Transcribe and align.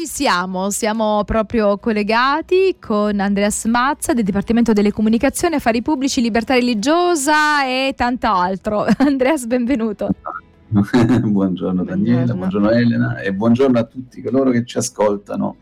ci 0.00 0.06
siamo, 0.06 0.70
siamo 0.70 1.24
proprio 1.26 1.76
collegati 1.76 2.76
con 2.80 3.20
Andreas 3.20 3.66
Mazza 3.66 4.14
del 4.14 4.24
Dipartimento 4.24 4.72
delle 4.72 4.92
Comunicazioni, 4.92 5.56
Affari 5.56 5.82
Pubblici, 5.82 6.22
Libertà 6.22 6.54
Religiosa 6.54 7.66
e 7.66 7.92
tanto 7.94 8.26
altro. 8.28 8.86
Andreas, 8.96 9.44
benvenuto. 9.44 10.08
buongiorno 10.72 11.84
Daniela, 11.84 12.32
buongiorno. 12.32 12.34
buongiorno 12.34 12.70
Elena 12.70 13.18
e 13.18 13.34
buongiorno 13.34 13.78
a 13.78 13.84
tutti 13.84 14.22
coloro 14.22 14.48
che 14.48 14.64
ci 14.64 14.78
ascoltano. 14.78 15.56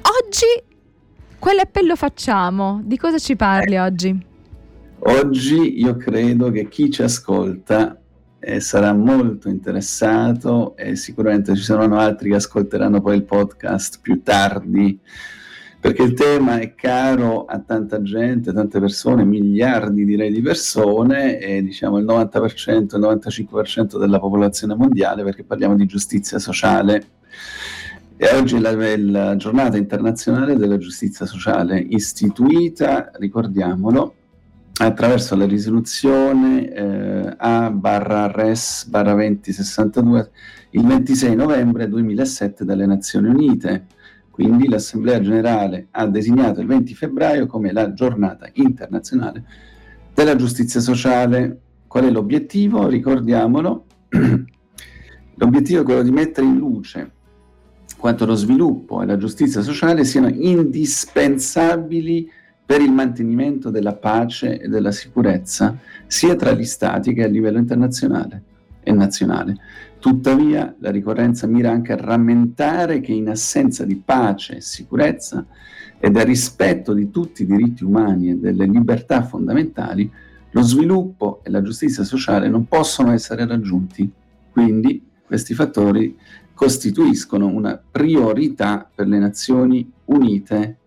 Oggi 0.00 0.46
quale 1.38 1.60
appello 1.60 1.94
facciamo? 1.94 2.80
Di 2.82 2.96
cosa 2.96 3.18
ci 3.18 3.36
parli 3.36 3.74
eh. 3.74 3.80
oggi? 3.80 4.26
Oggi 5.00 5.78
io 5.78 5.96
credo 5.96 6.50
che 6.50 6.68
chi 6.70 6.90
ci 6.90 7.02
ascolta 7.02 8.01
eh, 8.44 8.60
sarà 8.60 8.92
molto 8.92 9.48
interessato 9.48 10.76
e 10.76 10.96
sicuramente 10.96 11.54
ci 11.54 11.62
saranno 11.62 11.98
altri 11.98 12.30
che 12.30 12.36
ascolteranno 12.36 13.00
poi 13.00 13.16
il 13.16 13.22
podcast 13.22 14.00
più 14.02 14.20
tardi 14.22 14.98
perché 15.82 16.02
il 16.02 16.14
tema 16.14 16.58
è 16.60 16.76
caro 16.76 17.44
a 17.44 17.58
tanta 17.58 18.00
gente, 18.02 18.52
tante 18.52 18.78
persone, 18.78 19.24
miliardi 19.24 20.04
direi 20.04 20.30
di 20.30 20.40
persone 20.40 21.40
e 21.40 21.60
diciamo 21.60 21.98
il 21.98 22.04
90%, 22.04 22.96
il 22.96 23.00
95% 23.00 23.98
della 23.98 24.20
popolazione 24.20 24.76
mondiale 24.76 25.24
perché 25.24 25.42
parliamo 25.42 25.74
di 25.74 25.86
giustizia 25.86 26.38
sociale. 26.38 27.04
E 28.16 28.28
oggi 28.36 28.54
è 28.54 28.60
la, 28.60 28.76
la 28.96 29.34
giornata 29.34 29.76
internazionale 29.76 30.54
della 30.54 30.78
giustizia 30.78 31.26
sociale 31.26 31.80
istituita, 31.80 33.10
ricordiamolo, 33.14 34.14
attraverso 34.80 35.36
la 35.36 35.46
risoluzione 35.46 36.72
eh, 36.72 37.34
A 37.36 37.70
barra 37.70 38.30
RES 38.30 38.86
barra 38.86 39.12
2062 39.12 40.30
il 40.70 40.86
26 40.86 41.36
novembre 41.36 41.88
2007 41.88 42.64
dalle 42.64 42.86
Nazioni 42.86 43.28
Unite. 43.28 43.86
Quindi 44.30 44.66
l'Assemblea 44.66 45.20
Generale 45.20 45.88
ha 45.90 46.06
designato 46.06 46.60
il 46.60 46.66
20 46.66 46.94
febbraio 46.94 47.46
come 47.46 47.70
la 47.70 47.92
giornata 47.92 48.48
internazionale 48.54 49.44
della 50.14 50.36
giustizia 50.36 50.80
sociale. 50.80 51.60
Qual 51.86 52.04
è 52.04 52.10
l'obiettivo? 52.10 52.88
Ricordiamolo. 52.88 53.84
L'obiettivo 55.34 55.82
è 55.82 55.84
quello 55.84 56.02
di 56.02 56.10
mettere 56.10 56.46
in 56.46 56.56
luce 56.56 57.10
quanto 58.02 58.26
lo 58.26 58.34
sviluppo 58.34 59.00
e 59.00 59.06
la 59.06 59.16
giustizia 59.16 59.62
sociale 59.62 60.04
siano 60.04 60.28
indispensabili 60.28 62.28
per 62.72 62.80
il 62.80 62.90
mantenimento 62.90 63.68
della 63.68 63.92
pace 63.92 64.58
e 64.58 64.66
della 64.66 64.92
sicurezza 64.92 65.76
sia 66.06 66.34
tra 66.36 66.52
gli 66.52 66.64
Stati 66.64 67.12
che 67.12 67.22
a 67.22 67.26
livello 67.26 67.58
internazionale 67.58 68.42
e 68.82 68.92
nazionale. 68.92 69.58
Tuttavia 69.98 70.74
la 70.78 70.90
ricorrenza 70.90 71.46
mira 71.46 71.70
anche 71.70 71.92
a 71.92 71.96
rammentare 71.96 73.00
che 73.00 73.12
in 73.12 73.28
assenza 73.28 73.84
di 73.84 73.96
pace 73.96 74.56
e 74.56 74.60
sicurezza 74.62 75.44
e 75.98 76.10
del 76.10 76.24
rispetto 76.24 76.94
di 76.94 77.10
tutti 77.10 77.42
i 77.42 77.46
diritti 77.46 77.84
umani 77.84 78.30
e 78.30 78.36
delle 78.36 78.64
libertà 78.64 79.22
fondamentali, 79.22 80.10
lo 80.52 80.62
sviluppo 80.62 81.42
e 81.42 81.50
la 81.50 81.60
giustizia 81.60 82.04
sociale 82.04 82.48
non 82.48 82.66
possono 82.68 83.12
essere 83.12 83.46
raggiunti. 83.46 84.10
Quindi 84.50 85.10
questi 85.26 85.52
fattori 85.52 86.16
costituiscono 86.54 87.48
una 87.48 87.78
priorità 87.90 88.90
per 88.94 89.08
le 89.08 89.18
Nazioni 89.18 89.92
Unite. 90.06 90.78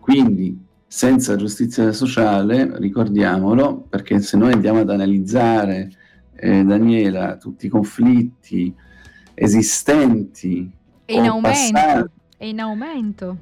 Quindi 0.00 0.68
senza 0.92 1.36
giustizia 1.36 1.92
sociale, 1.92 2.68
ricordiamolo, 2.78 3.86
perché 3.88 4.18
se 4.18 4.36
noi 4.36 4.54
andiamo 4.54 4.80
ad 4.80 4.90
analizzare, 4.90 5.88
eh, 6.34 6.64
Daniela, 6.64 7.36
tutti 7.36 7.66
i 7.66 7.68
conflitti 7.68 8.74
esistenti 9.32 10.68
e 11.04 11.14
in 11.14 11.28
aumento, 11.28 11.48
passati, 11.48 12.10
è 12.36 12.44
in 12.46 12.60
aumento. 12.60 13.36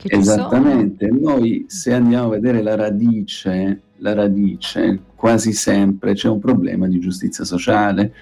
Esattamente, 0.00 1.08
noi 1.08 1.64
se 1.66 1.92
andiamo 1.92 2.26
a 2.26 2.30
vedere 2.30 2.62
la 2.62 2.76
radice, 2.76 3.80
la 3.96 4.14
radice, 4.14 5.00
quasi 5.16 5.52
sempre 5.52 6.14
c'è 6.14 6.28
un 6.28 6.38
problema 6.38 6.86
di 6.86 7.00
giustizia 7.00 7.42
sociale. 7.42 8.14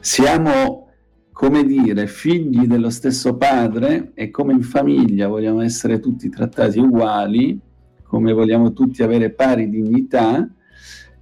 Siamo, 0.00 0.88
come 1.32 1.64
dire, 1.64 2.06
figli 2.06 2.66
dello 2.66 2.88
stesso 2.88 3.36
padre 3.36 4.12
e 4.14 4.30
come 4.30 4.54
in 4.54 4.62
famiglia 4.62 5.28
vogliamo 5.28 5.60
essere 5.60 6.00
tutti 6.00 6.30
trattati 6.30 6.78
uguali, 6.78 7.60
come 8.06 8.32
vogliamo 8.32 8.72
tutti 8.72 9.02
avere 9.02 9.30
pari 9.30 9.68
dignità, 9.68 10.48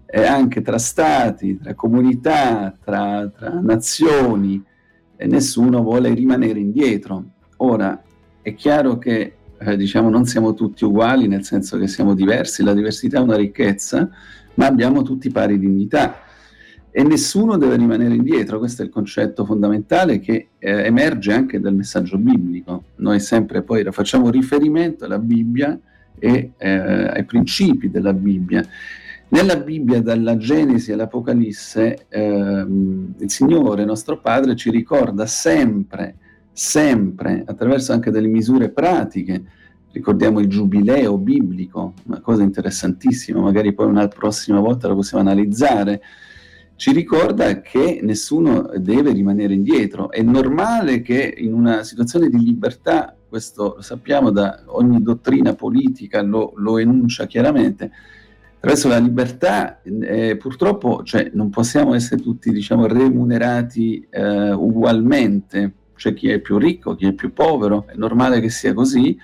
eh, 0.06 0.24
anche 0.24 0.62
tra 0.62 0.78
stati, 0.78 1.58
tra 1.58 1.74
comunità, 1.74 2.76
tra, 2.82 3.28
tra 3.28 3.60
nazioni, 3.60 4.62
e 5.16 5.26
nessuno 5.26 5.82
vuole 5.82 6.12
rimanere 6.12 6.58
indietro. 6.58 7.24
Ora, 7.58 8.02
è 8.42 8.54
chiaro 8.54 8.98
che 8.98 9.34
eh, 9.58 9.76
diciamo, 9.76 10.10
non 10.10 10.24
siamo 10.26 10.54
tutti 10.54 10.84
uguali, 10.84 11.26
nel 11.26 11.44
senso 11.44 11.78
che 11.78 11.88
siamo 11.88 12.14
diversi, 12.14 12.62
la 12.62 12.74
diversità 12.74 13.18
è 13.18 13.22
una 13.22 13.36
ricchezza, 13.36 14.08
ma 14.54 14.66
abbiamo 14.66 15.02
tutti 15.02 15.30
pari 15.30 15.58
dignità 15.58 16.18
e 16.96 17.02
nessuno 17.02 17.56
deve 17.56 17.76
rimanere 17.76 18.14
indietro, 18.14 18.60
questo 18.60 18.82
è 18.82 18.84
il 18.84 18.90
concetto 18.92 19.44
fondamentale 19.44 20.20
che 20.20 20.50
eh, 20.60 20.84
emerge 20.84 21.32
anche 21.32 21.58
dal 21.58 21.74
messaggio 21.74 22.18
biblico. 22.18 22.84
Noi 22.96 23.18
sempre 23.18 23.62
poi 23.62 23.84
facciamo 23.90 24.30
riferimento 24.30 25.04
alla 25.04 25.18
Bibbia 25.18 25.76
e 26.24 26.52
eh, 26.56 26.70
ai 26.70 27.24
principi 27.24 27.90
della 27.90 28.14
Bibbia. 28.14 28.66
Nella 29.28 29.56
Bibbia, 29.56 30.00
dalla 30.00 30.38
Genesi 30.38 30.90
all'Apocalisse, 30.90 32.06
ehm, 32.08 33.14
il 33.18 33.30
Signore, 33.30 33.84
nostro 33.84 34.20
Padre, 34.20 34.56
ci 34.56 34.70
ricorda 34.70 35.26
sempre, 35.26 36.16
sempre, 36.50 37.42
attraverso 37.44 37.92
anche 37.92 38.10
delle 38.10 38.28
misure 38.28 38.70
pratiche, 38.70 39.44
ricordiamo 39.92 40.40
il 40.40 40.46
giubileo 40.46 41.18
biblico, 41.18 41.92
una 42.04 42.20
cosa 42.20 42.42
interessantissima, 42.42 43.40
magari 43.40 43.74
poi 43.74 43.86
una 43.86 44.08
prossima 44.08 44.60
volta 44.60 44.88
la 44.88 44.94
possiamo 44.94 45.22
analizzare, 45.22 46.00
ci 46.76 46.92
ricorda 46.92 47.60
che 47.60 48.00
nessuno 48.02 48.70
deve 48.78 49.12
rimanere 49.12 49.52
indietro. 49.52 50.10
È 50.10 50.22
normale 50.22 51.02
che 51.02 51.34
in 51.36 51.52
una 51.52 51.82
situazione 51.84 52.28
di 52.28 52.42
libertà 52.42 53.14
questo 53.34 53.74
lo 53.74 53.82
sappiamo 53.82 54.30
da 54.30 54.62
ogni 54.66 55.02
dottrina 55.02 55.54
politica, 55.54 56.22
lo, 56.22 56.52
lo 56.54 56.78
enuncia 56.78 57.26
chiaramente, 57.26 57.90
attraverso 58.54 58.86
la 58.86 58.98
libertà 58.98 59.82
eh, 59.82 60.36
purtroppo 60.36 61.02
cioè, 61.02 61.32
non 61.34 61.50
possiamo 61.50 61.94
essere 61.94 62.22
tutti 62.22 62.52
diciamo, 62.52 62.86
remunerati 62.86 64.06
eh, 64.08 64.52
ugualmente, 64.52 65.72
c'è 65.96 66.14
chi 66.14 66.28
è 66.28 66.38
più 66.38 66.58
ricco, 66.58 66.94
chi 66.94 67.06
è 67.06 67.12
più 67.12 67.32
povero, 67.32 67.86
è 67.88 67.96
normale 67.96 68.38
che 68.38 68.50
sia 68.50 68.72
così, 68.72 69.18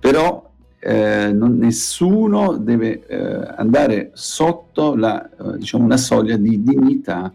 però 0.00 0.50
eh, 0.78 1.30
non, 1.30 1.58
nessuno 1.58 2.56
deve 2.56 3.06
eh, 3.06 3.52
andare 3.58 4.12
sotto 4.14 4.96
la, 4.96 5.22
eh, 5.22 5.58
diciamo 5.58 5.84
una 5.84 5.98
soglia 5.98 6.38
di 6.38 6.62
dignità 6.62 7.30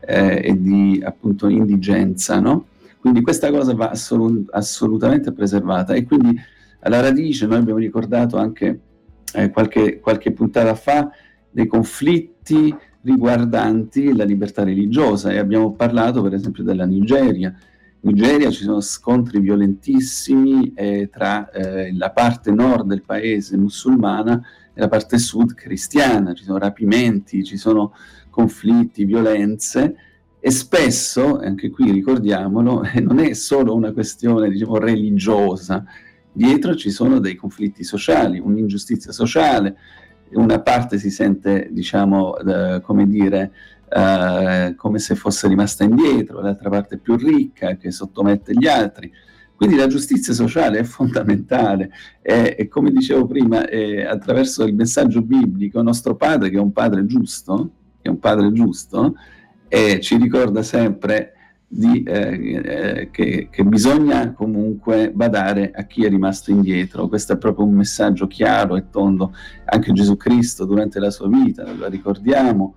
eh, 0.00 0.40
e 0.42 0.58
di 0.58 1.02
appunto 1.04 1.48
indigenza, 1.48 2.40
no? 2.40 2.68
Quindi 3.04 3.20
questa 3.20 3.50
cosa 3.50 3.74
va 3.74 3.90
assolut- 3.90 4.48
assolutamente 4.54 5.30
preservata. 5.32 5.92
E 5.92 6.04
quindi 6.04 6.40
alla 6.80 7.02
radice 7.02 7.44
noi 7.44 7.58
abbiamo 7.58 7.78
ricordato 7.78 8.38
anche 8.38 8.80
eh, 9.34 9.50
qualche, 9.50 10.00
qualche 10.00 10.32
puntata 10.32 10.74
fa 10.74 11.10
dei 11.50 11.66
conflitti 11.66 12.74
riguardanti 13.02 14.16
la 14.16 14.24
libertà 14.24 14.64
religiosa. 14.64 15.32
E 15.32 15.36
abbiamo 15.36 15.74
parlato 15.74 16.22
per 16.22 16.32
esempio 16.32 16.62
della 16.62 16.86
Nigeria. 16.86 17.54
In 18.00 18.10
Nigeria 18.14 18.50
ci 18.50 18.62
sono 18.62 18.80
scontri 18.80 19.38
violentissimi 19.38 20.72
eh, 20.74 21.10
tra 21.12 21.50
eh, 21.50 21.94
la 21.94 22.10
parte 22.10 22.52
nord 22.52 22.86
del 22.86 23.02
paese 23.02 23.58
musulmana 23.58 24.42
e 24.72 24.80
la 24.80 24.88
parte 24.88 25.18
sud 25.18 25.52
cristiana, 25.52 26.32
ci 26.32 26.44
sono 26.44 26.56
rapimenti, 26.56 27.44
ci 27.44 27.58
sono 27.58 27.92
conflitti, 28.30 29.04
violenze 29.04 29.94
e 30.46 30.50
spesso, 30.50 31.38
anche 31.38 31.70
qui 31.70 31.90
ricordiamolo, 31.90 32.82
non 33.00 33.18
è 33.18 33.32
solo 33.32 33.74
una 33.74 33.92
questione 33.92 34.50
diciamo, 34.50 34.76
religiosa, 34.76 35.82
dietro 36.30 36.76
ci 36.76 36.90
sono 36.90 37.18
dei 37.18 37.34
conflitti 37.34 37.82
sociali, 37.82 38.38
un'ingiustizia 38.40 39.10
sociale, 39.10 39.74
una 40.32 40.60
parte 40.60 40.98
si 40.98 41.08
sente, 41.08 41.70
diciamo, 41.72 42.36
eh, 42.36 42.82
come 42.82 43.06
dire, 43.08 43.52
eh, 43.88 44.74
come 44.76 44.98
se 44.98 45.14
fosse 45.14 45.48
rimasta 45.48 45.82
indietro, 45.84 46.42
l'altra 46.42 46.68
parte 46.68 46.98
più 46.98 47.16
ricca 47.16 47.78
che 47.78 47.90
sottomette 47.90 48.52
gli 48.52 48.66
altri. 48.66 49.10
Quindi 49.56 49.76
la 49.76 49.86
giustizia 49.86 50.34
sociale 50.34 50.80
è 50.80 50.84
fondamentale 50.84 51.90
e 52.20 52.68
come 52.68 52.90
dicevo 52.90 53.26
prima, 53.26 53.66
eh, 53.66 54.04
attraverso 54.04 54.64
il 54.64 54.74
messaggio 54.74 55.22
biblico, 55.22 55.80
nostro 55.80 56.16
padre, 56.16 56.50
che 56.50 56.58
è 56.58 56.60
un 56.60 56.72
padre 56.72 57.06
giusto, 57.06 57.70
che 58.02 58.08
è 58.08 58.10
un 58.10 58.18
padre 58.18 58.52
giusto, 58.52 59.14
e 59.68 60.00
ci 60.00 60.16
ricorda 60.16 60.62
sempre 60.62 61.32
di, 61.66 62.04
eh, 62.04 62.60
eh, 62.64 63.10
che, 63.10 63.48
che, 63.50 63.64
bisogna 63.64 64.32
comunque 64.32 65.10
badare 65.12 65.72
a 65.74 65.84
chi 65.84 66.04
è 66.04 66.08
rimasto 66.08 66.52
indietro. 66.52 67.08
Questo 67.08 67.32
è 67.32 67.36
proprio 67.36 67.66
un 67.66 67.74
messaggio 67.74 68.26
chiaro 68.26 68.76
e 68.76 68.90
tondo. 68.90 69.32
Anche 69.64 69.92
Gesù 69.92 70.16
Cristo 70.16 70.64
durante 70.64 71.00
la 71.00 71.10
sua 71.10 71.28
vita, 71.28 71.64
lo 71.72 71.88
ricordiamo, 71.88 72.76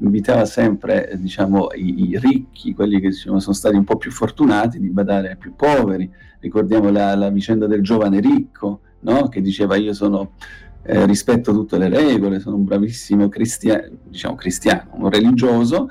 invitava 0.00 0.44
sempre 0.44 1.16
diciamo, 1.16 1.68
i, 1.74 2.10
i, 2.10 2.18
ricchi, 2.18 2.74
quelli 2.74 3.00
che 3.00 3.08
diciamo, 3.08 3.40
sono 3.40 3.54
stati 3.54 3.74
un 3.74 3.84
po' 3.84 3.96
più 3.96 4.12
fortunati, 4.12 4.78
di 4.78 4.90
badare 4.90 5.30
ai 5.30 5.36
più 5.36 5.56
poveri. 5.56 6.08
Ricordiamo 6.38 6.90
la, 6.90 7.16
la 7.16 7.30
vicenda 7.30 7.66
del 7.66 7.82
giovane 7.82 8.20
ricco, 8.20 8.82
no? 9.00 9.28
che 9.28 9.40
diceva 9.40 9.74
io 9.74 9.92
sono, 9.92 10.34
eh, 10.90 11.04
rispetto 11.04 11.52
tutte 11.52 11.76
le 11.76 11.90
regole, 11.90 12.40
sono 12.40 12.56
un 12.56 12.64
bravissimo 12.64 13.28
cristia- 13.28 13.86
diciamo, 14.02 14.34
cristiano, 14.36 14.92
un 14.92 15.10
religioso, 15.10 15.90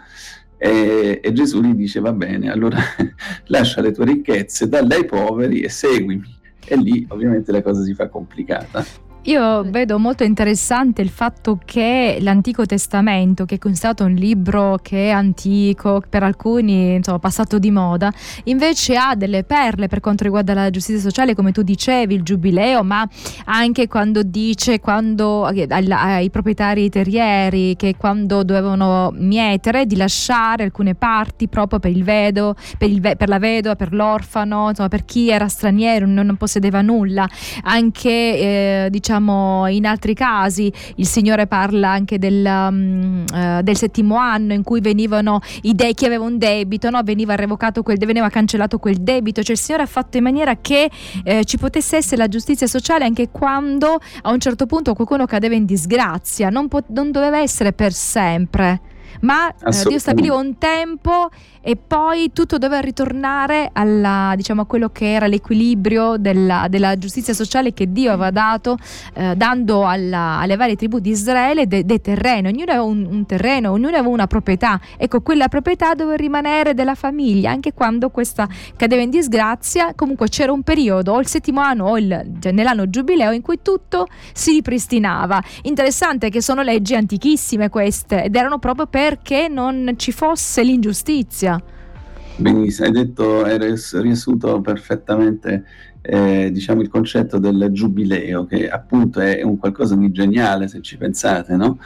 e, 0.58 1.20
e, 1.24 1.34
Gesù 1.34 1.62
gli 1.62 1.76
dice 1.76 2.00
va 2.00 2.12
bene, 2.14 2.50
allora 2.50 2.80
lascia 3.46 3.82
le 3.82 3.92
tue 3.92 4.06
ricchezze, 4.06 4.68
dalle 4.68 4.96
ai 4.96 5.06
poveri 5.06 5.62
e 5.62 5.70
seguimi. 5.70 6.36
E 6.66 6.76
lì 6.78 7.06
ovviamente 7.10 7.52
la 7.52 7.62
cosa 7.62 7.84
si 7.84 7.94
fa 7.94 8.10
complicata. 8.10 8.84
Io 9.28 9.62
vedo 9.64 10.00
molto 10.00 10.24
interessante 10.24 11.02
il 11.02 11.10
fatto 11.10 11.60
che 11.66 12.18
l'Antico 12.22 12.66
Testamento, 12.66 13.44
che 13.44 13.56
è 13.56 13.58
considerato 13.58 14.06
un 14.06 14.14
libro 14.14 14.80
che 14.82 15.08
è 15.08 15.10
antico, 15.10 16.02
per 16.08 16.24
alcuni 16.24 16.94
insomma 16.94 17.20
passato 17.20 17.60
di 17.60 17.70
moda, 17.70 18.10
invece 18.46 18.96
ha 18.96 19.16
delle 19.16 19.44
perle 19.44 19.90
per 19.90 20.00
quanto 20.00 20.24
riguarda 20.24 20.54
la 20.54 20.70
giustizia 20.70 21.02
sociale, 21.02 21.36
come 21.36 21.52
tu 21.52 21.62
dicevi, 21.62 22.16
il 22.16 22.24
giubileo, 22.24 22.86
ma 22.86 23.06
anche 23.44 23.90
quando 23.90 24.24
dice 24.24 24.80
quando 24.80 25.44
ai 25.44 26.30
proprietari 26.30 26.88
terrieri 26.88 27.76
che 27.76 27.96
quando 27.98 28.44
dovevano 28.44 29.12
mietere 29.14 29.86
di 29.86 29.98
lasciare 29.98 30.64
alcune 30.64 30.96
parti 30.96 31.50
proprio 31.50 31.80
per 31.80 31.92
il 31.92 32.06
vedo, 32.06 32.56
per, 32.78 32.90
il, 32.90 33.02
per 33.02 33.28
la 33.28 33.40
vedova, 33.40 33.76
per 33.76 33.92
l'orfano, 33.92 34.70
insomma 34.70 34.88
per 34.88 35.04
chi 35.04 35.30
era 35.30 35.50
straniero, 35.50 36.06
non, 36.06 36.26
non 36.26 36.38
possedeva 36.38 36.82
nulla, 36.82 37.28
anche 37.64 38.10
eh, 38.10 38.88
diciamo 38.90 39.16
diciamo 39.18 39.68
in 39.68 39.86
altri 39.86 40.14
casi. 40.14 40.72
Il 40.96 41.08
Signore 41.08 41.48
parla 41.48 41.90
anche 41.90 42.18
del, 42.18 42.46
um, 42.46 43.24
uh, 43.32 43.62
del 43.62 43.76
settimo 43.76 44.16
anno 44.16 44.54
in 44.54 44.64
cui 44.64 44.80
venivano 44.80 45.40
i 45.64 45.76
dei 45.76 45.94
chi 45.94 46.06
aveva 46.06 46.24
un 46.24 46.38
debito, 46.38 46.90
no? 46.90 47.02
veniva 47.04 47.36
revocato 47.36 47.84
quel 47.84 47.98
veniva 47.98 48.30
cancellato 48.30 48.78
quel 48.78 48.98
debito, 48.98 49.42
cioè 49.44 49.56
il 49.56 49.62
Signore 49.62 49.84
ha 49.84 49.88
fatto 49.88 50.18
in 50.18 50.24
maniera 50.24 50.56
che 50.62 50.90
eh, 51.24 51.44
ci 51.44 51.58
potesse 51.58 51.98
essere 51.98 52.18
la 52.18 52.28
giustizia 52.28 52.68
sociale 52.68 53.04
anche 53.04 53.30
quando 53.30 54.00
a 54.22 54.32
un 54.32 54.40
certo 54.40 54.66
punto 54.66 54.94
qualcuno 54.94 55.26
cadeva 55.26 55.56
in 55.56 55.66
disgrazia, 55.66 56.50
non, 56.50 56.68
po- 56.68 56.86
non 56.90 57.12
doveva 57.12 57.40
essere 57.40 57.74
per 57.74 57.92
sempre 57.92 58.80
ma 59.22 59.50
eh, 59.50 59.84
Dio 59.88 60.00
stabiliva 60.00 60.36
un 60.36 60.58
tempo 60.58 61.30
e 61.68 61.76
poi 61.76 62.32
tutto 62.32 62.58
doveva 62.58 62.80
ritornare 62.80 63.70
alla, 63.74 64.32
diciamo, 64.38 64.62
a 64.62 64.66
quello 64.66 64.88
che 64.88 65.12
era 65.12 65.28
l'equilibrio 65.28 66.16
della, 66.18 66.68
della 66.70 66.98
giustizia 66.98 67.34
sociale 67.34 67.74
che 67.74 67.92
Dio 67.92 68.12
aveva 68.12 68.32
dato 68.32 68.78
eh, 69.14 69.36
dando 69.36 69.86
alla, 69.86 70.40
alle 70.40 70.56
varie 70.56 70.78
tribù 70.78 71.00
di 71.00 71.10
Israele 71.10 71.68
dei 71.68 71.86
de 71.86 72.00
terreni, 72.00 72.48
ognuno 72.48 72.72
aveva 72.72 72.84
un, 72.84 73.06
un, 73.10 73.26
terreno, 73.26 73.72
ognuno 73.72 73.96
aveva 73.98 74.08
una 74.08 74.28
proprietà, 74.28 74.80
ecco 74.96 75.20
quella 75.20 75.50
proprietà 75.50 75.94
doveva 75.94 76.16
rimanere 76.16 76.74
della 76.74 76.96
famiglia 76.96 77.52
anche 77.52 77.74
quando 77.74 78.12
questa 78.12 78.48
cadeva 78.78 79.02
in 79.02 79.10
disgrazia, 79.10 79.94
comunque 79.94 80.30
c'era 80.30 80.54
un 80.54 80.64
periodo 80.64 81.12
o 81.12 81.20
il 81.20 81.28
settimo 81.28 81.60
anno 81.60 81.88
o 81.88 81.98
il, 81.98 82.38
cioè 82.40 82.54
nell'anno 82.54 82.90
giubileo 82.90 83.32
in 83.32 83.42
cui 83.42 83.60
tutto 83.62 84.08
si 84.32 84.52
ripristinava. 84.52 85.44
Interessante 85.64 86.30
che 86.30 86.42
sono 86.42 86.62
leggi 86.62 86.96
antichissime 86.96 87.70
queste 87.70 88.24
ed 88.24 88.36
erano 88.38 88.58
proprio 88.58 88.88
perché 89.08 89.48
non 89.48 89.94
ci 89.96 90.12
fosse 90.12 90.64
l'ingiustizia. 90.64 91.64
Benissimo, 92.36 92.88
hai 92.88 92.94
detto, 92.94 93.42
hai 93.46 93.58
riassunto 93.58 94.60
perfettamente 94.60 95.64
eh, 96.02 96.50
diciamo, 96.52 96.82
il 96.82 96.90
concetto 96.90 97.38
del 97.40 97.70
giubileo, 97.72 98.46
che 98.46 98.68
appunto 98.68 99.22
è 99.22 99.42
un 99.44 99.58
qualcosa 99.58 99.96
di 99.96 100.12
geniale 100.12 100.68
se 100.68 100.82
ci 100.82 100.98
pensate, 100.98 101.56
no? 101.56 101.80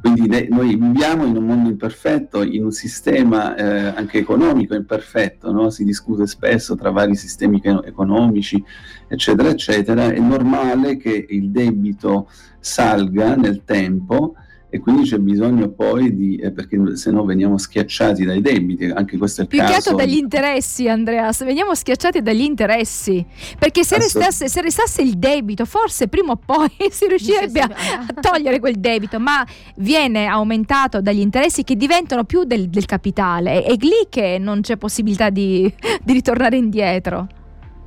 Quindi 0.00 0.28
de- 0.28 0.46
noi 0.48 0.76
viviamo 0.76 1.26
in 1.26 1.36
un 1.36 1.44
mondo 1.44 1.70
imperfetto, 1.70 2.44
in 2.44 2.62
un 2.62 2.70
sistema 2.70 3.56
eh, 3.56 3.92
anche 3.96 4.18
economico 4.18 4.76
imperfetto, 4.76 5.50
no? 5.50 5.70
si 5.70 5.82
discute 5.84 6.26
spesso 6.28 6.76
tra 6.76 6.90
vari 6.90 7.16
sistemi 7.16 7.60
economici, 7.84 8.62
eccetera, 9.08 9.48
eccetera. 9.48 10.08
È 10.08 10.20
normale 10.20 10.96
che 10.96 11.26
il 11.28 11.50
debito 11.50 12.30
salga 12.60 13.34
nel 13.34 13.64
tempo 13.64 14.36
e 14.70 14.78
quindi 14.78 15.02
c'è 15.02 15.18
bisogno 15.18 15.68
poi 15.68 16.14
di, 16.14 16.36
eh, 16.36 16.52
perché 16.52 16.96
se 16.96 17.10
no 17.10 17.24
veniamo 17.24 17.58
schiacciati 17.58 18.24
dai 18.24 18.40
debiti, 18.40 18.84
anche 18.84 19.18
questo 19.18 19.40
è 19.40 19.44
il 19.44 19.50
Più 19.50 19.58
caso. 19.58 19.72
Più 19.72 19.82
che 19.82 19.88
altro 19.90 20.04
dagli 20.04 20.16
interessi 20.16 20.88
Andreas, 20.88 21.44
veniamo 21.44 21.74
schiacciati 21.74 22.22
dagli 22.22 22.42
interessi, 22.42 23.24
perché 23.58 23.82
se 23.82 23.98
restasse, 23.98 24.48
se 24.48 24.60
restasse, 24.60 25.02
il 25.02 25.18
debito 25.18 25.64
forse 25.64 26.06
prima 26.06 26.32
o 26.32 26.36
poi 26.36 26.70
si 26.90 27.08
riuscirebbe 27.08 27.60
a, 27.60 27.68
a, 28.06 28.20
togliere 28.20 28.60
quel 28.60 28.76
debito, 28.78 29.18
ma 29.18 29.44
viene 29.76 30.26
aumentato 30.26 31.00
dagli 31.00 31.20
interessi 31.20 31.64
che 31.64 31.74
diventano 31.74 32.24
più 32.24 32.44
del, 32.44 32.68
del 32.68 32.84
capitale, 32.84 33.64
è 33.64 33.74
lì 33.74 34.06
che 34.08 34.38
non 34.38 34.60
c'è 34.60 34.76
possibilità 34.76 35.30
di, 35.30 35.72
di 36.02 36.12
ritornare 36.12 36.56
indietro. 36.56 37.26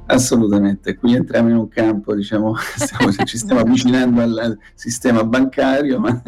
Assolutamente, 0.05 0.95
qui 0.95 1.15
entriamo 1.15 1.49
in 1.49 1.55
un 1.55 1.67
campo, 1.69 2.13
diciamo, 2.13 2.55
stiamo, 2.75 3.11
ci 3.11 3.37
stiamo 3.37 3.61
avvicinando 3.61 4.21
al 4.21 4.57
sistema 4.73 5.23
bancario, 5.23 5.99
ma 5.99 6.21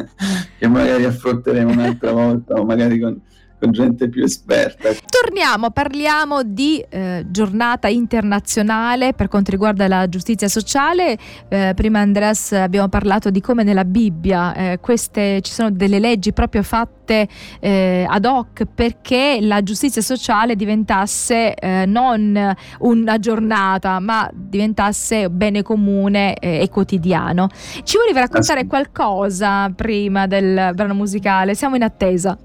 che 0.58 0.66
magari 0.66 1.04
affronteremo 1.04 1.70
un'altra 1.70 2.12
volta 2.12 2.54
o 2.54 2.64
magari 2.64 2.98
con 2.98 3.20
con 3.58 3.72
gente 3.72 4.08
più 4.08 4.22
esperta. 4.22 4.90
Torniamo, 5.08 5.70
parliamo 5.70 6.42
di 6.42 6.84
eh, 6.88 7.24
giornata 7.28 7.88
internazionale 7.88 9.12
per 9.14 9.28
quanto 9.28 9.50
riguarda 9.50 9.88
la 9.88 10.08
giustizia 10.08 10.48
sociale. 10.48 11.16
Eh, 11.48 11.72
prima 11.74 12.00
Andreas 12.00 12.52
abbiamo 12.52 12.88
parlato 12.88 13.30
di 13.30 13.40
come 13.40 13.62
nella 13.62 13.84
Bibbia 13.84 14.54
eh, 14.54 14.78
queste, 14.80 15.40
ci 15.40 15.52
sono 15.52 15.70
delle 15.70 15.98
leggi 15.98 16.32
proprio 16.32 16.62
fatte 16.62 17.28
eh, 17.60 18.04
ad 18.08 18.24
hoc 18.24 18.64
perché 18.74 19.38
la 19.40 19.62
giustizia 19.62 20.02
sociale 20.02 20.56
diventasse 20.56 21.54
eh, 21.54 21.84
non 21.86 22.54
una 22.80 23.18
giornata 23.18 24.00
ma 24.00 24.28
diventasse 24.32 25.30
bene 25.30 25.62
comune 25.62 26.34
eh, 26.34 26.60
e 26.60 26.68
quotidiano. 26.68 27.48
Ci 27.82 27.96
volevi 27.96 28.18
raccontare 28.18 28.66
qualcosa 28.66 29.70
prima 29.74 30.26
del 30.26 30.72
brano 30.74 30.94
musicale? 30.94 31.54
Siamo 31.54 31.76
in 31.76 31.82
attesa. 31.82 32.36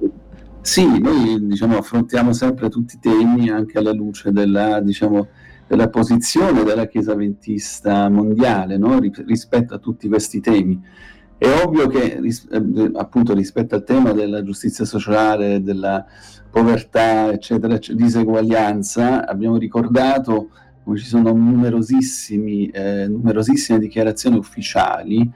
Sì, 0.63 0.99
noi 0.99 1.47
diciamo, 1.47 1.77
affrontiamo 1.77 2.33
sempre 2.33 2.69
tutti 2.69 2.95
i 2.95 2.99
temi 2.99 3.49
anche 3.49 3.79
alla 3.79 3.91
luce 3.91 4.31
della, 4.31 4.79
diciamo, 4.79 5.27
della 5.67 5.89
posizione 5.89 6.63
della 6.63 6.85
Chiesa 6.85 7.15
Ventista 7.15 8.07
mondiale 8.09 8.77
no? 8.77 8.99
rispetto 8.99 9.73
a 9.73 9.79
tutti 9.79 10.07
questi 10.07 10.39
temi. 10.39 10.79
È 11.35 11.47
ovvio 11.65 11.87
che 11.87 12.19
ris- 12.19 12.47
eh, 12.51 12.91
appunto 12.93 13.33
rispetto 13.33 13.73
al 13.73 13.83
tema 13.83 14.11
della 14.11 14.43
giustizia 14.43 14.85
sociale, 14.85 15.63
della 15.63 16.05
povertà, 16.51 17.31
eccetera, 17.31 17.73
eccetera 17.73 18.03
diseguaglianza, 18.03 19.27
abbiamo 19.27 19.57
ricordato 19.57 20.49
come 20.83 20.97
ci 20.97 21.05
sono 21.05 21.31
numerosissime 21.31 22.69
dichiarazioni 23.79 24.37
ufficiali 24.37 25.31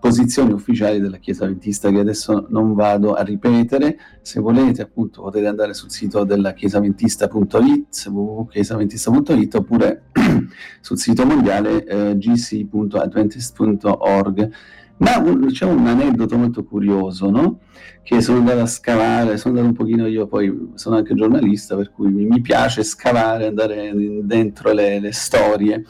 posizioni 0.00 0.52
ufficiali 0.52 0.98
della 0.98 1.18
Chiesa 1.18 1.46
Ventista 1.46 1.88
che 1.90 2.00
adesso 2.00 2.46
non 2.48 2.74
vado 2.74 3.14
a 3.14 3.22
ripetere. 3.22 3.96
Se 4.22 4.40
volete, 4.40 4.82
appunto, 4.82 5.22
potete 5.22 5.46
andare 5.46 5.74
sul 5.74 5.90
sito 5.90 6.24
della 6.24 6.54
chiesaventista.it, 6.54 8.06
www.chiesaventista.it 8.06 9.54
oppure 9.54 10.06
sul 10.80 10.98
sito 10.98 11.24
mondiale 11.26 11.84
eh, 11.84 12.16
gc.adventist.org. 12.16 14.50
Ma 14.96 15.18
un, 15.18 15.46
c'è 15.46 15.64
un 15.64 15.86
aneddoto 15.86 16.36
molto 16.36 16.64
curioso, 16.64 17.30
no? 17.30 17.60
Che 18.02 18.20
sono 18.20 18.38
andato 18.38 18.60
a 18.60 18.66
scavare, 18.66 19.36
sono 19.36 19.54
andato 19.54 19.68
un 19.68 19.76
pochino 19.76 20.06
io, 20.06 20.26
poi 20.26 20.72
sono 20.74 20.96
anche 20.96 21.14
giornalista, 21.14 21.76
per 21.76 21.90
cui 21.90 22.10
mi, 22.10 22.24
mi 22.26 22.40
piace 22.40 22.82
scavare, 22.82 23.46
andare 23.46 23.92
dentro 24.22 24.72
le, 24.72 24.98
le 24.98 25.12
storie. 25.12 25.84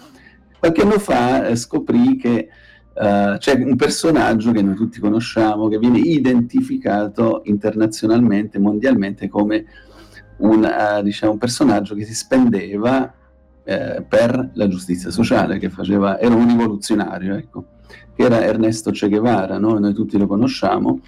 Qualche 0.59 0.83
anno 0.83 0.99
fa 0.99 1.47
eh, 1.47 1.57
scoprì 1.57 2.17
che 2.17 2.49
Uh, 2.93 3.39
c'è 3.39 3.55
un 3.55 3.77
personaggio 3.77 4.51
che 4.51 4.63
noi 4.63 4.75
tutti 4.75 4.99
conosciamo 4.99 5.69
che 5.69 5.79
viene 5.79 5.99
identificato 5.99 7.43
internazionalmente, 7.45 8.59
mondialmente 8.59 9.29
come 9.29 9.65
un, 10.39 10.65
uh, 10.65 11.03
diciamo, 11.03 11.37
personaggio 11.39 11.95
che 11.95 12.05
si 12.05 12.15
spendeva 12.15 13.03
uh, 13.03 14.05
per 14.07 14.51
la 14.55 14.69
giustizia 14.69 15.11
sociale, 15.11 15.59
che 15.59 15.71
faceva, 15.71 16.19
era 16.19 16.35
un 16.35 16.49
rivoluzionario, 16.49 17.37
ecco, 17.37 17.65
che 18.15 18.23
era 18.23 18.43
Ernesto 18.43 18.91
Che 18.91 19.09
Guevara, 19.09 19.59
no? 19.59 19.79
noi 19.79 19.95
tutti 19.95 20.19
lo 20.19 20.27
conosciamo, 20.27 21.01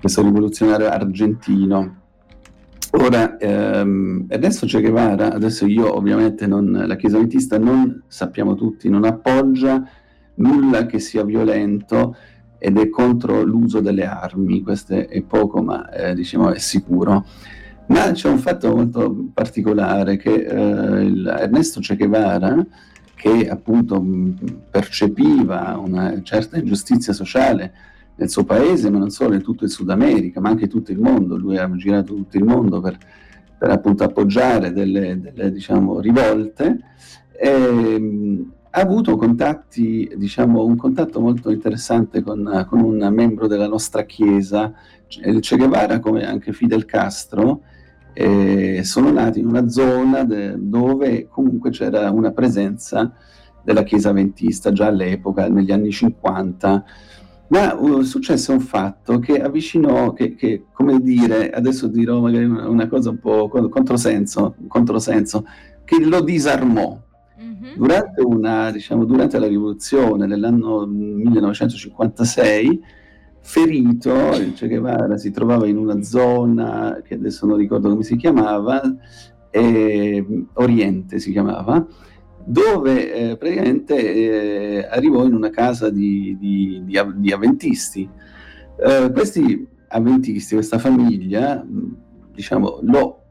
questo 0.00 0.22
rivoluzionario 0.22 0.88
argentino. 0.88 2.00
Ora, 2.94 3.38
ehm, 3.38 4.26
Ernesto 4.28 4.66
Che 4.66 4.80
Guevara, 4.80 5.32
adesso 5.32 5.66
io 5.66 5.96
ovviamente 5.96 6.46
non, 6.46 6.84
la 6.86 6.96
Chiesa 6.96 7.16
Ventista 7.16 7.58
non 7.58 8.02
sappiamo 8.06 8.54
tutti, 8.54 8.90
non 8.90 9.04
appoggia 9.04 9.82
nulla 10.34 10.86
che 10.86 10.98
sia 10.98 11.24
violento 11.24 12.16
ed 12.58 12.78
è 12.78 12.88
contro 12.88 13.42
l'uso 13.42 13.80
delle 13.80 14.06
armi, 14.06 14.62
questo 14.62 14.94
è 14.94 15.22
poco 15.22 15.62
ma 15.62 15.90
eh, 15.90 16.14
diciamo 16.14 16.52
è 16.52 16.58
sicuro. 16.58 17.24
Ma 17.86 18.12
c'è 18.12 18.28
un 18.28 18.38
fatto 18.38 18.74
molto 18.74 19.30
particolare 19.34 20.16
che 20.16 20.32
eh, 20.32 21.22
Ernesto 21.40 21.80
Che 21.80 21.96
Guevara, 21.96 22.64
che 23.14 23.48
appunto 23.48 24.04
percepiva 24.70 25.76
una 25.76 26.22
certa 26.22 26.58
ingiustizia 26.58 27.12
sociale 27.12 27.72
nel 28.14 28.30
suo 28.30 28.44
paese, 28.44 28.90
ma 28.90 28.98
non 28.98 29.10
solo, 29.10 29.34
in 29.34 29.42
tutto 29.42 29.64
il 29.64 29.70
Sud 29.70 29.90
America, 29.90 30.40
ma 30.40 30.48
anche 30.48 30.68
tutto 30.68 30.92
il 30.92 31.00
mondo. 31.00 31.36
Lui 31.36 31.58
ha 31.58 31.70
girato 31.76 32.14
tutto 32.14 32.36
il 32.36 32.44
mondo 32.44 32.80
per, 32.80 32.96
per 33.58 33.70
appunto 33.70 34.04
appoggiare 34.04 34.72
delle, 34.72 35.20
delle 35.20 35.50
diciamo, 35.50 36.00
rivolte. 36.00 36.78
E, 37.32 37.48
ehm, 37.48 38.52
ha 38.74 38.80
avuto 38.80 39.16
contatti, 39.16 40.10
diciamo, 40.16 40.64
un 40.64 40.76
contatto 40.76 41.20
molto 41.20 41.50
interessante 41.50 42.22
con, 42.22 42.66
con, 42.68 42.80
un 42.80 43.06
membro 43.12 43.46
della 43.46 43.68
nostra 43.68 44.04
chiesa, 44.04 44.72
Che 45.06 45.56
Guevara, 45.56 46.00
come 46.00 46.24
anche 46.26 46.54
Fidel 46.54 46.86
Castro, 46.86 47.60
eh, 48.14 48.80
sono 48.82 49.12
nati 49.12 49.40
in 49.40 49.46
una 49.46 49.68
zona 49.68 50.24
de, 50.24 50.54
dove 50.56 51.28
comunque 51.28 51.68
c'era 51.68 52.10
una 52.10 52.30
presenza 52.30 53.12
della 53.62 53.82
chiesa 53.82 54.10
ventista 54.12 54.72
già 54.72 54.86
all'epoca, 54.86 55.48
negli 55.48 55.70
anni 55.70 55.90
50, 55.90 56.84
ma 57.48 57.74
uh, 57.74 58.00
successe 58.00 58.52
un 58.52 58.60
fatto 58.60 59.18
che 59.18 59.42
avvicinò, 59.42 60.14
che, 60.14 60.34
che, 60.34 60.64
come 60.72 60.98
dire, 61.02 61.50
adesso 61.50 61.88
dirò 61.88 62.20
magari 62.20 62.46
una, 62.46 62.66
una 62.68 62.88
cosa 62.88 63.10
un 63.10 63.18
po' 63.18 63.50
controsenso, 63.50 64.54
controsenso 64.66 65.44
che 65.84 66.02
lo 66.02 66.22
disarmò 66.22 66.98
Mm-hmm. 67.42 67.74
Durante, 67.76 68.22
una, 68.22 68.70
diciamo, 68.70 69.04
durante 69.04 69.38
la 69.38 69.46
rivoluzione 69.46 70.26
dell'anno 70.26 70.86
1956, 70.86 72.82
ferito, 73.40 74.34
il 74.36 74.54
Che 74.54 74.68
Guevara 74.68 75.16
si 75.16 75.30
trovava 75.32 75.66
in 75.66 75.76
una 75.76 76.02
zona 76.02 77.00
che 77.04 77.14
adesso 77.14 77.46
non 77.46 77.56
ricordo 77.56 77.88
come 77.88 78.04
si 78.04 78.16
chiamava, 78.16 78.80
eh, 79.50 80.46
Oriente 80.54 81.18
si 81.18 81.32
chiamava, 81.32 81.84
dove 82.44 83.12
eh, 83.12 83.36
praticamente 83.36 84.14
eh, 84.14 84.88
arrivò 84.88 85.24
in 85.24 85.34
una 85.34 85.50
casa 85.50 85.90
di, 85.90 86.36
di, 86.38 86.82
di, 86.84 87.00
di 87.16 87.32
avventisti. 87.32 88.08
Eh, 88.76 89.10
questi 89.12 89.66
avventisti, 89.88 90.54
questa 90.54 90.78
famiglia, 90.78 91.64
diciamo, 92.32 92.78
lo 92.82 93.21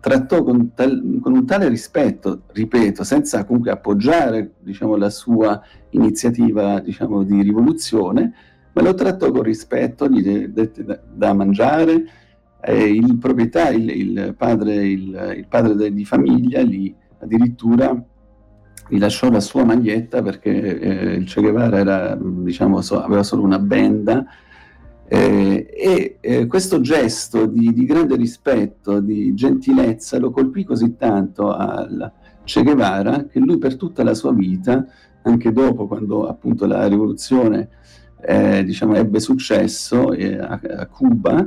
trattò 0.00 0.42
con, 0.42 0.74
tal, 0.74 1.18
con, 1.20 1.32
un 1.32 1.46
tale 1.46 1.68
rispetto, 1.68 2.42
ripeto, 2.52 3.04
senza 3.04 3.44
comunque 3.44 3.70
appoggiare 3.70 4.54
diciamo, 4.60 4.96
la 4.96 5.10
sua 5.10 5.60
iniziativa 5.90 6.80
diciamo, 6.80 7.22
di 7.22 7.42
rivoluzione, 7.42 8.32
ma 8.72 8.82
lo 8.82 8.94
trattò 8.94 9.30
con 9.30 9.42
rispetto, 9.42 10.08
gli 10.08 10.46
dette 10.48 10.84
da, 10.84 11.00
da 11.12 11.32
mangiare, 11.34 12.04
eh, 12.60 12.88
il 12.88 13.18
proprietario, 13.18 13.78
il, 13.78 13.90
il 13.90 14.34
padre, 14.36 14.74
il, 14.74 15.34
il 15.36 15.46
padre 15.48 15.92
di 15.92 16.04
famiglia, 16.04 16.62
gli 16.62 16.94
addirittura 17.18 18.04
gli 18.88 18.98
lasciò 18.98 19.30
la 19.30 19.40
sua 19.40 19.64
maglietta 19.64 20.22
perché 20.22 20.78
eh, 20.78 21.14
il 21.14 21.32
Che 21.32 21.40
Guevara 21.40 21.78
era, 21.78 22.18
diciamo, 22.20 22.80
so, 22.82 23.02
aveva 23.02 23.22
solo 23.22 23.42
una 23.42 23.58
benda, 23.58 24.24
eh, 25.14 25.66
e 25.70 26.16
eh, 26.20 26.46
questo 26.46 26.80
gesto 26.80 27.44
di, 27.44 27.70
di, 27.74 27.84
grande 27.84 28.16
rispetto, 28.16 28.98
di 28.98 29.34
gentilezza, 29.34 30.18
lo 30.18 30.30
colpì 30.30 30.64
così 30.64 30.96
tanto 30.96 31.52
al 31.52 32.10
Che 32.44 32.62
Guevara 32.62 33.26
che 33.26 33.38
lui 33.38 33.58
per 33.58 33.76
tutta 33.76 34.02
la 34.04 34.14
sua 34.14 34.32
vita, 34.32 34.86
anche 35.24 35.52
dopo 35.52 35.86
quando 35.86 36.26
appunto 36.26 36.64
la 36.64 36.86
rivoluzione 36.86 37.68
eh, 38.22 38.64
diciamo, 38.64 38.94
ebbe 38.94 39.20
successo 39.20 40.12
eh, 40.12 40.38
a, 40.38 40.58
a, 40.78 40.86
Cuba, 40.86 41.46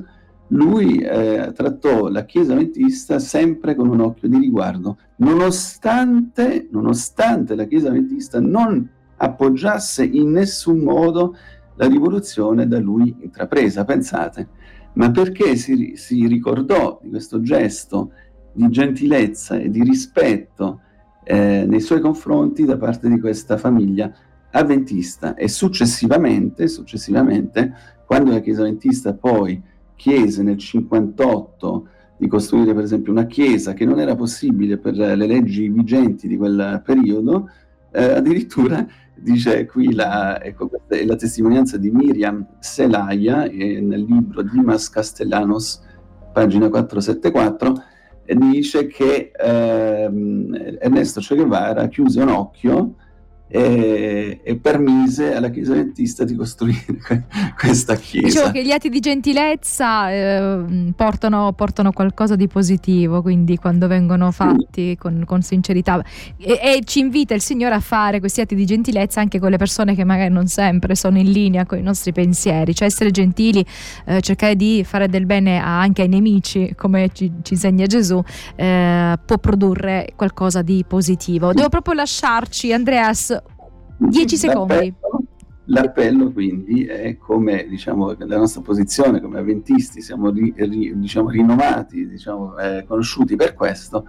lui 0.49 0.99
eh, 0.99 1.51
trattò 1.55 2.07
la 2.09 2.23
Chiesa 2.23 2.53
Ventista 2.53 3.17
sempre 3.17 3.73
con 3.73 3.89
un 3.89 3.99
occhio 3.99 4.27
di 4.27 4.37
riguardo, 4.37 4.99
nonostante, 5.15 6.67
nonostante 6.71 7.55
la 7.55 7.65
Chiesa 7.65 7.89
Ventista 7.89 8.39
non 8.39 8.87
appoggiasse 9.17 10.03
in 10.03 10.31
nessun 10.31 10.79
modo 10.79 11.35
la 11.75 11.87
rivoluzione 11.87 12.67
da 12.67 12.79
lui 12.79 13.15
intrapresa, 13.19 13.85
pensate, 13.85 14.47
ma 14.93 15.11
perché 15.11 15.55
si, 15.55 15.93
si 15.95 16.25
ricordò 16.27 16.99
di 17.01 17.09
questo 17.09 17.41
gesto 17.41 18.11
di 18.53 18.69
gentilezza 18.69 19.57
e 19.57 19.69
di 19.69 19.83
rispetto 19.83 20.79
eh, 21.23 21.65
nei 21.67 21.81
suoi 21.81 21.99
confronti 21.99 22.63
da 22.63 22.77
parte 22.77 23.09
di 23.09 23.19
questa 23.19 23.57
famiglia 23.57 24.13
avventista? 24.51 25.35
E 25.35 25.49
successivamente, 25.49 26.67
successivamente 26.67 27.73
quando 28.05 28.31
la 28.31 28.39
Chiesa 28.39 28.61
avventista 28.61 29.13
poi 29.13 29.61
chiese 29.95 30.43
nel 30.43 30.57
58 30.57 31.87
di 32.17 32.27
costruire 32.27 32.73
per 32.73 32.83
esempio 32.83 33.11
una 33.11 33.25
chiesa 33.25 33.73
che 33.73 33.83
non 33.83 33.99
era 33.99 34.15
possibile 34.15 34.77
per 34.77 34.95
le 34.95 35.15
leggi 35.15 35.67
vigenti 35.67 36.27
di 36.27 36.37
quel 36.37 36.81
periodo, 36.85 37.49
eh, 37.95 38.11
addirittura 38.11 38.85
dice 39.15 39.65
qui 39.65 39.93
la, 39.93 40.41
ecco, 40.43 40.69
è 40.87 41.05
la 41.05 41.15
testimonianza 41.15 41.77
di 41.77 41.89
Miriam 41.89 42.45
Selaia 42.59 43.45
eh, 43.45 43.79
nel 43.79 44.03
libro 44.03 44.41
Dimas 44.43 44.89
Castellanos, 44.89 45.81
pagina 46.33 46.69
474, 46.69 47.73
e 48.25 48.35
dice 48.35 48.87
che 48.87 49.31
ehm, 49.35 50.77
Ernesto 50.79 51.21
Che 51.21 51.35
Guevara 51.35 51.87
chiuse 51.87 52.21
un 52.21 52.29
occhio 52.29 52.95
e, 53.47 54.39
e, 54.43 54.55
permise 54.55 55.35
alla 55.35 55.49
Chiesa 55.49 55.73
Adventista 55.73 56.23
di 56.23 56.35
costruire 56.35 56.97
questa 57.57 57.95
chiesa. 57.95 58.27
Dicevo 58.27 58.51
che 58.51 58.65
gli 58.65 58.71
atti 58.71 58.89
di 58.89 58.99
gentilezza 58.99 60.11
eh, 60.11 60.93
portano, 60.95 61.53
portano, 61.53 61.91
qualcosa 61.91 62.35
di 62.35 62.47
positivo, 62.47 63.21
quindi 63.21 63.57
quando 63.57 63.87
vengono 63.87 64.31
fatti 64.31 64.97
con, 64.97 65.23
con, 65.25 65.43
sincerità 65.43 66.03
e, 66.37 66.59
e, 66.61 66.81
ci 66.85 66.99
invita 66.99 67.35
il 67.35 67.41
Signore 67.41 67.75
a 67.75 67.79
fare 67.79 68.19
questi 68.19 68.41
atti 68.41 68.55
di 68.55 68.65
gentilezza 68.65 69.21
anche 69.21 69.39
con 69.39 69.51
le 69.51 69.57
persone 69.57 69.93
che 69.93 70.03
magari 70.03 70.33
non 70.33 70.47
sempre 70.47 70.95
sono 70.95 71.19
in 71.19 71.31
linea 71.31 71.65
con 71.65 71.77
i 71.77 71.83
nostri 71.83 72.11
pensieri, 72.11 72.73
cioè 72.73 72.87
essere 72.87 73.11
gentili, 73.11 73.63
eh, 74.05 74.21
cercare 74.21 74.55
di 74.55 74.83
fare 74.83 75.07
del 75.07 75.27
bene 75.27 75.57
anche 75.57 76.01
ai 76.01 76.07
nemici, 76.07 76.73
come 76.75 77.09
ci, 77.13 77.31
ci 77.43 77.53
insegna 77.53 77.85
Gesù, 77.85 78.21
eh, 78.55 79.17
può 79.23 79.37
produrre 79.37 80.13
qualcosa 80.15 80.63
di 80.63 80.83
positivo. 80.87 81.53
Devo 81.53 81.69
proprio 81.69 81.93
lasciarci, 81.93 82.73
Andreas, 82.73 83.33
10 83.97 84.37
secondi. 84.37 84.93
L'appello 85.69 86.31
quindi 86.31 86.85
è 86.85 87.17
come 87.17 87.65
diciamo, 87.67 88.13
la 88.17 88.37
nostra 88.37 88.61
posizione 88.61 89.19
come 89.19 89.39
avventisti, 89.39 90.01
siamo 90.01 90.29
ri, 90.29 90.53
ri, 90.55 90.93
diciamo, 90.95 91.29
rinomati, 91.29 92.07
diciamo, 92.07 92.55
eh, 92.57 92.85
conosciuti 92.87 93.35
per 93.35 93.55
questo, 93.55 94.05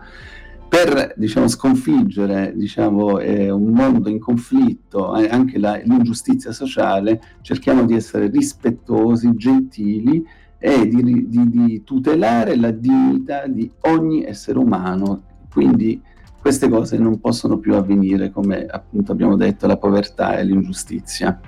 per 0.69 1.15
diciamo, 1.17 1.49
sconfiggere 1.49 2.53
diciamo, 2.55 3.21
eh, 3.21 3.51
un 3.51 3.69
mondo 3.69 4.11
in 4.11 4.19
conflitto, 4.19 5.17
eh, 5.17 5.29
anche 5.29 5.59
la, 5.59 5.81
l'ingiustizia 5.83 6.53
sociale, 6.53 7.23
cerchiamo 7.41 7.87
di 7.87 7.95
essere 7.95 8.29
rispettosi, 8.29 9.35
gentili 9.35 10.27
e 10.59 10.87
di, 10.87 11.27
di, 11.29 11.49
di 11.49 11.85
tutelare 11.85 12.57
la 12.57 12.71
dignità 12.71 13.47
di 13.47 13.71
ogni 13.83 14.25
essere 14.25 14.59
umano. 14.59 15.23
Quindi 15.51 16.03
queste 16.47 16.69
cose 16.69 16.97
non 16.97 17.19
possono 17.19 17.59
più 17.59 17.75
avvenire, 17.75 18.31
come 18.31 18.67
appunto 18.67 19.11
abbiamo 19.11 19.35
detto, 19.35 19.67
la 19.67 19.77
povertà 19.77 20.37
e 20.39 20.45
l'ingiustizia. 20.45 21.41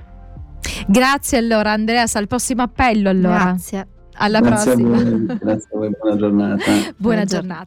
Grazie 0.89 1.39
allora 1.39 1.71
Andreas, 1.71 2.17
al 2.17 2.27
prossimo 2.27 2.63
appello 2.63 3.09
allora. 3.09 3.45
Grazie. 3.45 3.87
Alla 4.15 4.41
grazie 4.41 4.73
prossima. 4.73 4.97
A 4.97 5.01
voi, 5.01 5.27
grazie 5.39 5.69
a 5.73 5.79
voi, 5.79 5.91
buona 6.01 6.17
giornata. 6.17 6.65
buona 6.99 7.25
giornata. 7.25 7.67